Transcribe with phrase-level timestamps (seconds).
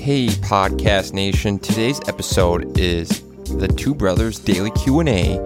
[0.00, 3.20] Hey podcast nation, today's episode is
[3.58, 5.36] the Two Brothers Daily Q&A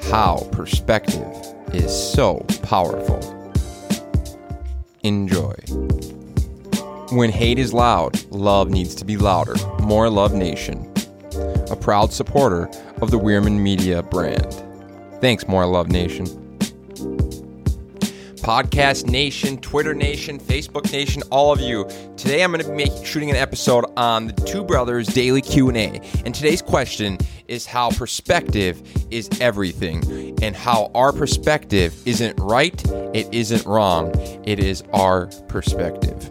[0.00, 1.26] how perspective
[1.72, 3.18] is so powerful.
[5.02, 5.54] Enjoy.
[7.10, 9.56] When hate is loud, love needs to be louder.
[9.80, 10.88] More Love Nation.
[11.68, 12.70] A proud supporter
[13.02, 14.54] of the Wierman Media brand.
[15.20, 16.43] Thanks, More Love Nation.
[18.44, 21.88] Podcast Nation, Twitter Nation, Facebook Nation, all of you.
[22.18, 25.98] Today I'm going to be shooting an episode on the Two Brothers Daily Q&A.
[26.26, 27.16] And today's question
[27.48, 34.12] is how perspective is everything and how our perspective isn't right, it isn't wrong.
[34.44, 36.30] It is our perspective.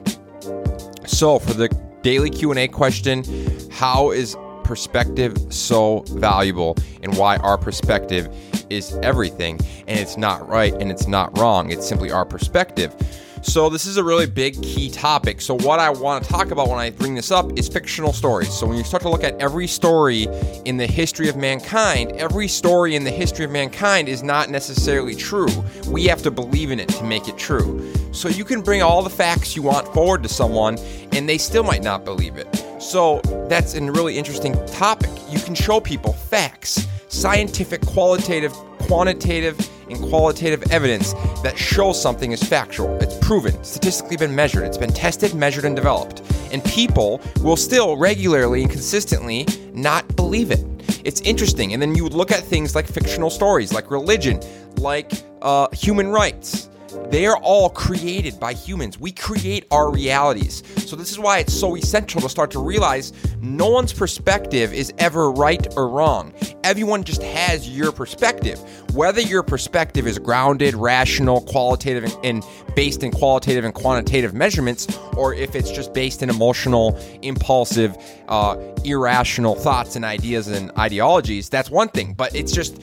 [1.08, 1.68] So, for the
[2.04, 3.24] daily Q&A question,
[3.72, 8.30] how is perspective so valuable and why our perspective
[8.70, 11.72] is everything and it's not right and it's not wrong.
[11.72, 12.96] It's simply our perspective.
[13.44, 15.42] So, this is a really big key topic.
[15.42, 18.54] So, what I want to talk about when I bring this up is fictional stories.
[18.54, 20.28] So, when you start to look at every story
[20.64, 25.14] in the history of mankind, every story in the history of mankind is not necessarily
[25.14, 25.50] true.
[25.90, 27.94] We have to believe in it to make it true.
[28.14, 30.78] So, you can bring all the facts you want forward to someone,
[31.12, 32.48] and they still might not believe it.
[32.82, 35.12] So, that's a really interesting topic.
[35.30, 39.58] You can show people facts, scientific, qualitative, quantitative,
[39.90, 42.96] and qualitative evidence that shows something is factual.
[43.02, 46.22] It's proven, statistically been measured, it's been tested, measured, and developed.
[46.52, 50.66] And people will still regularly and consistently not believe it.
[51.04, 51.74] It's interesting.
[51.74, 54.40] And then you would look at things like fictional stories, like religion,
[54.78, 55.12] like
[55.42, 56.70] uh, human rights.
[57.14, 59.00] They are all created by humans.
[59.00, 60.64] We create our realities.
[60.88, 64.92] So, this is why it's so essential to start to realize no one's perspective is
[64.98, 66.34] ever right or wrong.
[66.64, 68.60] Everyone just has your perspective.
[68.96, 72.44] Whether your perspective is grounded, rational, qualitative, and
[72.76, 77.96] based in qualitative and quantitative measurements, or if it's just based in emotional, impulsive,
[78.28, 82.16] uh, irrational thoughts and ideas and ideologies, that's one thing.
[82.16, 82.82] But it's just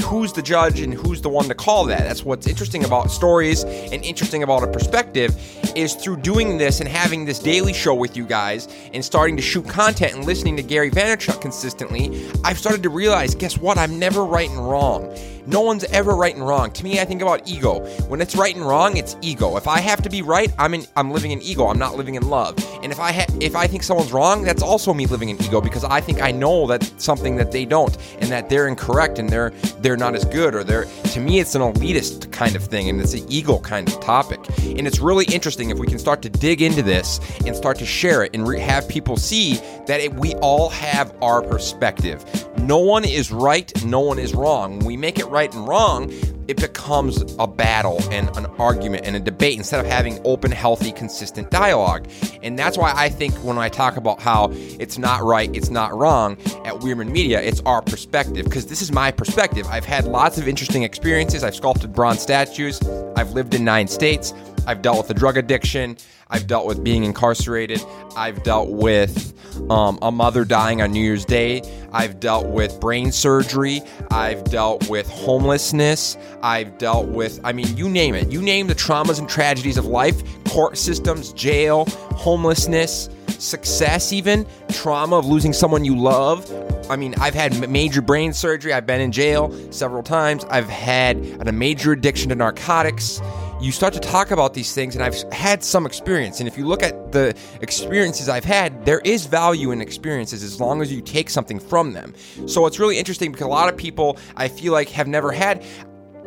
[0.00, 2.00] who's the judge and who's the one to call that.
[2.00, 5.34] That's what's interesting about stories and interesting about a perspective
[5.76, 9.42] is through doing this and having this daily show with you guys and starting to
[9.42, 13.78] shoot content and listening to Gary Vaynerchuk consistently, I've started to realize, guess what?
[13.78, 15.14] I'm never right and wrong.
[15.48, 16.72] No one's ever right and wrong.
[16.72, 17.86] To me, I think about ego.
[18.08, 19.56] When it's right and wrong, it's ego.
[19.56, 21.68] If I have to be right, I'm in, I'm living in ego.
[21.68, 22.56] I'm not living in love.
[22.82, 25.60] And if I ha- if I think someone's wrong, that's also me living in ego
[25.60, 29.28] because I think I know that something that they don't and that they're incorrect and
[29.28, 29.52] they're
[29.86, 33.00] they're not as good or they're to me it's an elitist kind of thing and
[33.00, 34.40] it's an ego kind of topic.
[34.58, 37.86] And it's really interesting if we can start to dig into this and start to
[37.86, 42.24] share it and re- have people see that it, we all have our perspective.
[42.66, 44.78] No one is right, no one is wrong.
[44.78, 46.10] When we make it right and wrong,
[46.48, 50.90] it becomes a battle and an argument and a debate instead of having open, healthy,
[50.90, 52.08] consistent dialogue.
[52.42, 55.96] And that's why I think when I talk about how it's not right, it's not
[55.96, 56.32] wrong
[56.64, 59.64] at Wierman Media, it's our perspective because this is my perspective.
[59.68, 61.44] I've had lots of interesting experiences.
[61.44, 62.82] I've sculpted bronze statues.
[63.14, 64.34] I've lived in nine states.
[64.66, 65.96] I've dealt with a drug addiction.
[66.28, 67.80] I've dealt with being incarcerated.
[68.16, 69.32] I've dealt with
[69.70, 71.62] um, a mother dying on New Year's Day.
[71.92, 73.80] I've dealt with brain surgery.
[74.10, 76.16] I've dealt with homelessness.
[76.42, 78.30] I've dealt with, I mean, you name it.
[78.30, 81.84] You name the traumas and tragedies of life court systems, jail,
[82.14, 86.50] homelessness, success, even trauma of losing someone you love.
[86.90, 88.72] I mean, I've had major brain surgery.
[88.72, 90.44] I've been in jail several times.
[90.46, 91.16] I've had
[91.46, 93.20] a major addiction to narcotics
[93.60, 96.40] you start to talk about these things, and I've had some experience.
[96.40, 100.60] And if you look at the experiences I've had, there is value in experiences as
[100.60, 102.14] long as you take something from them.
[102.46, 105.64] So it's really interesting because a lot of people I feel like have never had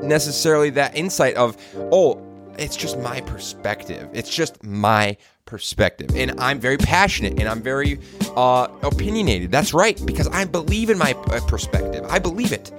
[0.01, 1.55] necessarily that insight of,
[1.91, 2.25] oh,
[2.57, 4.09] it's just my perspective.
[4.13, 5.15] It's just my
[5.45, 6.15] perspective.
[6.15, 7.99] And I'm very passionate and I'm very
[8.39, 9.51] uh, opinionated.
[9.51, 12.05] That's right, because I believe in my uh, perspective.
[12.09, 12.71] I believe it.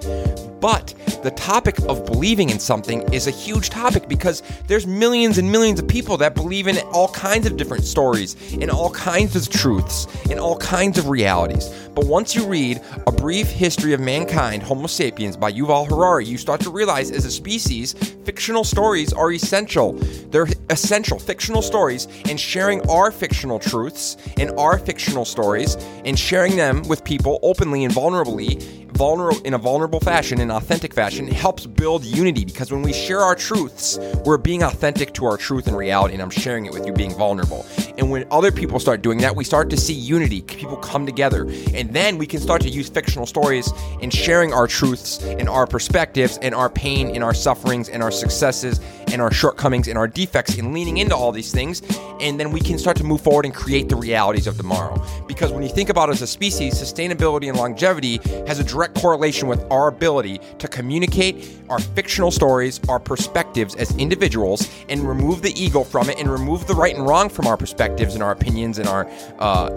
[0.59, 5.51] But the topic of believing in something is a huge topic because there's millions and
[5.51, 9.49] millions of people that believe in all kinds of different stories, in all kinds of
[9.49, 11.69] truths, in all kinds of realities.
[11.93, 16.37] But once you read A Brief History of Mankind, Homo sapiens by Yuval Harari, you
[16.37, 17.93] start to realize as a species,
[18.23, 19.93] fictional stories are essential.
[20.31, 21.19] They're essential.
[21.19, 27.03] Fictional stories and sharing our fictional truths and our fictional stories and sharing them with
[27.03, 32.45] people openly and vulnerably vulnerable in a vulnerable fashion, in authentic fashion, helps build unity
[32.45, 36.21] because when we share our truths, we're being authentic to our truth and reality, and
[36.21, 37.65] I'm sharing it with you being vulnerable.
[37.97, 40.41] And when other people start doing that, we start to see unity.
[40.41, 41.43] People come together,
[41.73, 43.71] and then we can start to use fictional stories
[44.01, 48.11] in sharing our truths and our perspectives and our pain and our sufferings and our
[48.11, 48.79] successes
[49.11, 51.81] and our shortcomings and our defects and leaning into all these things.
[52.19, 55.03] And then we can start to move forward and create the realities of tomorrow.
[55.27, 58.17] Because when you think about as a species, sustainability and longevity
[58.47, 63.95] has a direct correlation with our ability to communicate our fictional stories, our perspectives as
[63.97, 67.57] individuals, and remove the ego from it and remove the right and wrong from our
[67.57, 69.07] perspectives and our opinions and our
[69.39, 69.69] uh,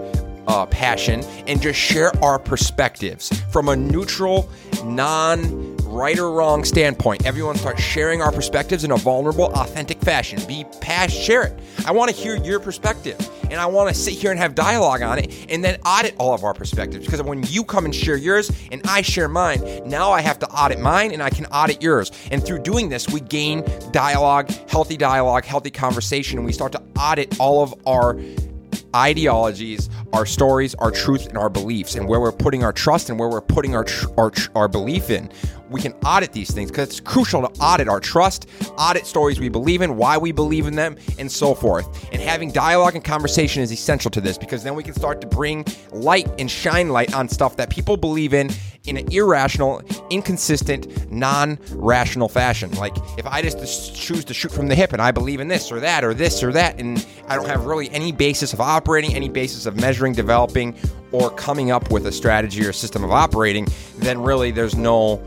[0.47, 4.49] uh, passion and just share our perspectives from a neutral,
[4.83, 7.25] non right or wrong standpoint.
[7.25, 10.39] Everyone start sharing our perspectives in a vulnerable, authentic fashion.
[10.45, 11.57] Be past, share it.
[11.85, 13.17] I want to hear your perspective
[13.49, 16.33] and I want to sit here and have dialogue on it and then audit all
[16.33, 17.05] of our perspectives.
[17.05, 20.49] Because when you come and share yours and I share mine, now I have to
[20.49, 22.11] audit mine and I can audit yours.
[22.29, 26.81] And through doing this, we gain dialogue, healthy dialogue, healthy conversation, and we start to
[26.99, 28.19] audit all of our
[28.95, 33.19] ideologies, our stories, our truth, and our beliefs, and where we're putting our trust and
[33.19, 35.29] where we're putting our tr- our, tr- our belief in.
[35.69, 38.47] We can audit these things because it's crucial to audit our trust,
[38.77, 42.07] audit stories we believe in, why we believe in them, and so forth.
[42.11, 45.27] And having dialogue and conversation is essential to this because then we can start to
[45.27, 48.49] bring light and shine light on stuff that people believe in
[48.87, 52.71] in an irrational, inconsistent, non rational fashion.
[52.71, 55.71] Like if I just choose to shoot from the hip and I believe in this
[55.71, 59.13] or that or this or that, and I don't have really any basis of operating,
[59.15, 60.75] any basis of measuring, developing,
[61.11, 63.67] or coming up with a strategy or system of operating,
[63.97, 65.23] then really there's no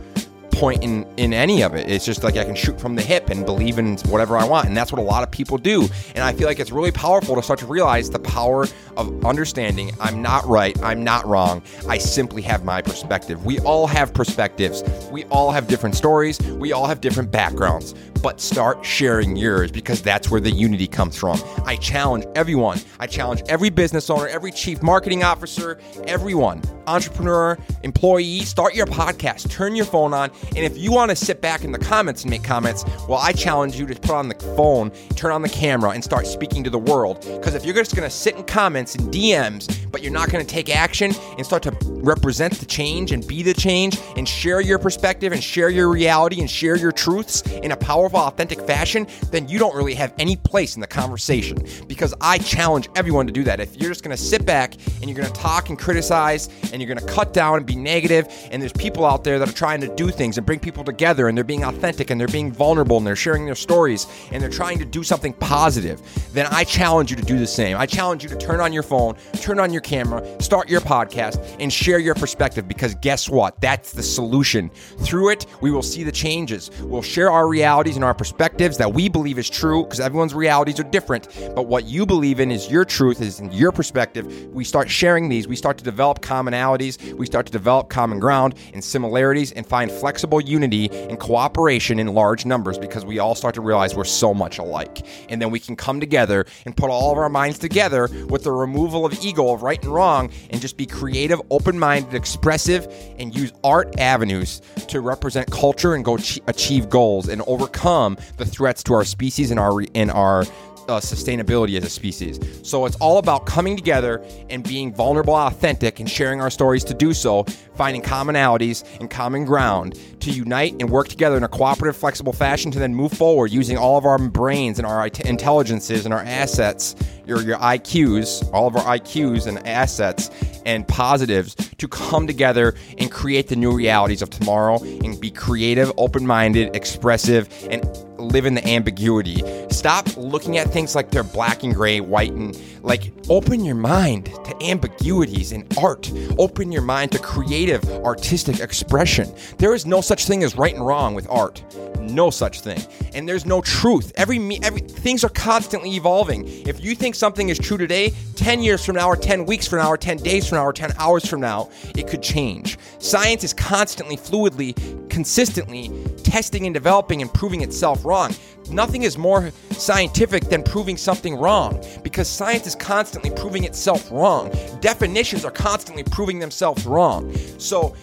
[0.59, 1.89] point in in any of it.
[1.89, 4.67] It's just like I can shoot from the hip and believe in whatever I want,
[4.67, 5.89] and that's what a lot of people do.
[6.15, 8.67] And I feel like it's really powerful to start to realize the power
[8.97, 11.63] of understanding I'm not right, I'm not wrong.
[11.89, 13.47] I simply have my perspective.
[13.47, 14.83] We all have perspectives.
[15.11, 16.41] We all have different stories.
[16.41, 17.95] We all have different backgrounds.
[18.21, 21.41] But start sharing yours because that's where the unity comes from.
[21.65, 22.81] I challenge everyone.
[22.99, 25.79] I challenge every business owner, every chief marketing officer,
[26.09, 31.17] everyone, entrepreneur, employee, start your podcast, turn your phone on, and if you want to
[31.17, 34.29] sit back in the comments and make comments, well, I challenge you to put on
[34.29, 37.21] the phone, turn on the camera, and start speaking to the world.
[37.21, 40.45] Because if you're just going to sit in comments and DMs, but you're not going
[40.45, 44.61] to take action and start to represent the change and be the change and share
[44.61, 49.07] your perspective and share your reality and share your truths in a powerful, authentic fashion,
[49.31, 51.59] then you don't really have any place in the conversation.
[51.87, 53.61] Because I challenge everyone to do that.
[53.61, 56.81] If you're just going to sit back and you're going to talk and criticize and
[56.81, 59.53] you're going to cut down and be negative, and there's people out there that are
[59.53, 62.53] trying to do things and bring people together and they're being authentic and they're being
[62.53, 66.01] vulnerable and they're sharing their stories and they're trying to do something positive,
[66.33, 67.77] then I challenge you to do the same.
[67.77, 71.57] I challenge you to turn on your phone, turn on your camera, start your podcast,
[71.59, 73.59] and share your perspective because guess what?
[73.61, 74.71] That's the solution.
[75.01, 76.71] Through it, we will see the changes.
[76.83, 80.79] We'll share our realities and our perspectives that we believe is true because everyone's realities
[80.79, 81.29] are different.
[81.55, 84.27] But what you believe in is your truth, is in your perspective.
[84.53, 88.57] We start sharing these, we start to develop commonalities, we start to develop common ground
[88.75, 93.55] and similarities and find flexible unity and cooperation in large numbers because we all start
[93.55, 95.07] to realize we're so much alike.
[95.31, 98.53] And then we can come together and put all of our minds together with the
[98.53, 103.37] removal of ego of right and wrong and just be creative, open minded, expressive, and
[103.37, 108.83] use art avenues to represent culture and go ch- achieve goals and overcome the threats
[108.83, 110.45] to our species and our in our
[110.89, 112.41] uh, sustainability as a species.
[112.63, 116.95] So it's all about coming together and being vulnerable, authentic, and sharing our stories to
[116.95, 117.45] do so,
[117.75, 122.71] finding commonalities and common ground to unite and work together in a cooperative, flexible fashion
[122.71, 126.97] to then move forward using all of our brains and our intelligences and our assets,
[127.29, 130.31] your, your IQs, all of our IQs and assets
[130.65, 135.93] and positives to come together and create the new realities of tomorrow and be creative,
[135.97, 137.85] open minded, expressive, and
[138.29, 139.43] live in the ambiguity.
[139.71, 144.27] Stop looking at things like they're black and gray, white and like open your mind
[144.27, 146.11] to ambiguities in art.
[146.39, 149.33] Open your mind to creative artistic expression.
[149.59, 151.63] There is no such thing as right and wrong with art.
[152.01, 152.81] No such thing.
[153.15, 154.13] And there's no truth.
[154.17, 156.47] Every every things are constantly evolving.
[156.67, 159.81] If you think something is true today, 10 years from now or 10 weeks from
[159.81, 162.79] now or 10 days from now or 10 hours from now, it could change.
[162.99, 164.75] Science is constantly fluidly
[165.09, 165.91] consistently
[166.29, 168.35] testing and developing and proving itself wrong.
[168.71, 174.51] Nothing is more scientific than proving something wrong because science is constantly proving itself wrong.
[174.81, 177.35] Definitions are constantly proving themselves wrong.
[177.57, 177.95] So,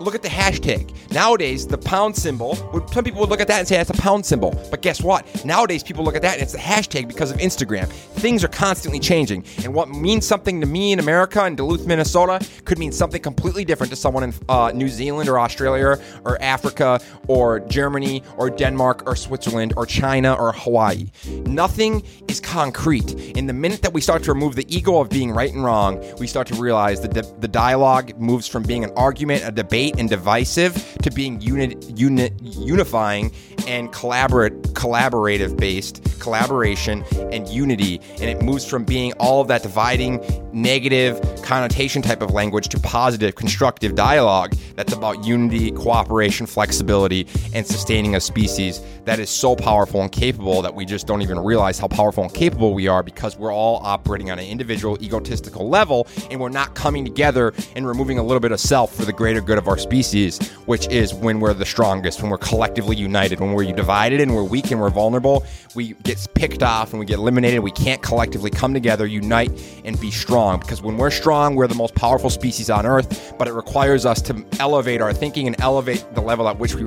[0.00, 0.90] look at the hashtag.
[1.12, 2.54] Nowadays, the pound symbol,
[2.92, 4.50] some people would look at that and say that's a pound symbol.
[4.70, 5.44] But guess what?
[5.44, 7.86] Nowadays, people look at that and it's the hashtag because of Instagram.
[7.88, 9.44] Things are constantly changing.
[9.62, 13.64] And what means something to me in America, in Duluth, Minnesota, could mean something completely
[13.64, 19.06] different to someone in uh, New Zealand or Australia or Africa or Germany or Denmark
[19.06, 21.10] or Switzerland or China or Hawaii.
[21.46, 23.12] Nothing is concrete.
[23.36, 26.02] In the minute that we start to remove the ego of being right and wrong,
[26.18, 29.89] we start to realize that the, the dialogue moves from being an argument, a debate,
[29.98, 33.32] and divisive to being unit, unit, unifying
[33.66, 38.00] and collaborate, collaborative based collaboration and unity.
[38.20, 42.78] And it moves from being all of that dividing, negative connotation type of language to
[42.80, 49.56] positive, constructive dialogue that's about unity, cooperation, flexibility, and sustaining a species that is so
[49.56, 53.02] powerful and capable that we just don't even realize how powerful and capable we are
[53.02, 57.86] because we're all operating on an individual, egotistical level and we're not coming together and
[57.86, 61.14] removing a little bit of self for the greater good of our species, which is
[61.14, 64.80] when we're the strongest, when we're collectively united, when we're divided and we're weak and
[64.80, 67.60] we're vulnerable, we get picked off and we get eliminated.
[67.60, 69.50] We can't collectively come together, unite,
[69.84, 73.48] and be strong because when we're strong, we're the most powerful species on Earth, but
[73.48, 76.84] it requires us to elevate our thinking and elevate the level at which we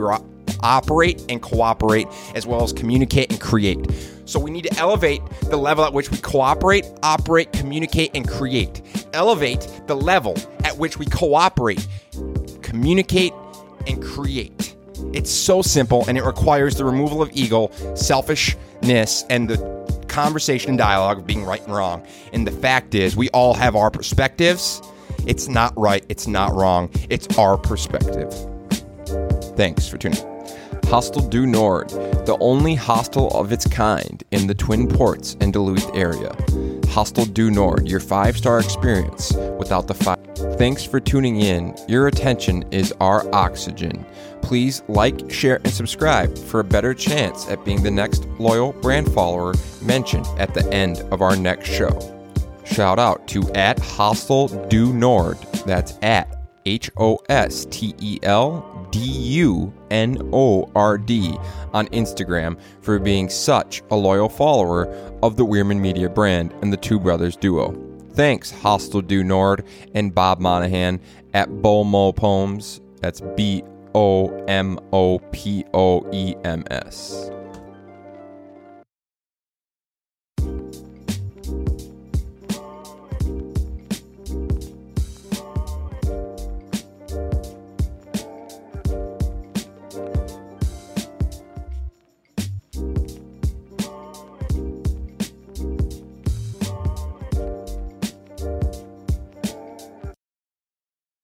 [0.62, 3.86] operate and cooperate, as well as communicate and create.
[4.26, 8.82] So we need to elevate the level at which we cooperate, operate, communicate, and create.
[9.14, 11.86] Elevate the level at which we cooperate,
[12.62, 13.34] communicate,
[13.88, 14.76] and create.
[15.12, 20.78] It's so simple and it requires the removal of ego, selfishness, and the conversation and
[20.78, 22.06] dialogue of being right and wrong.
[22.32, 24.82] And the fact is, we all have our perspectives.
[25.26, 28.34] It's not right, it's not wrong, it's our perspective.
[29.56, 30.20] Thanks for tuning.
[30.20, 30.34] In.
[30.86, 31.90] Hostel du Nord,
[32.26, 36.36] the only hostel of its kind in the Twin Ports and Duluth area.
[36.90, 40.20] Hostel du Nord, your five star experience without the five.
[40.58, 41.76] Thanks for tuning in.
[41.88, 44.06] Your attention is our oxygen.
[44.44, 49.12] Please like, share, and subscribe for a better chance at being the next loyal brand
[49.14, 52.13] follower mentioned at the end of our next show.
[52.66, 55.38] Shout out to at Hostel du Nord.
[55.66, 61.38] That's at H O S T E L D U N O R D
[61.74, 64.88] on Instagram for being such a loyal follower
[65.22, 67.76] of the Wierman Media brand and the Two Brothers duo.
[68.14, 71.02] Thanks, Hostel Du Nord and Bob Monahan
[71.34, 72.80] at Bomo Poems.
[73.02, 73.64] That's B
[73.96, 77.32] O M O P O E M S.